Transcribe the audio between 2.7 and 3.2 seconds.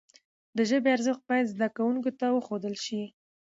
سي.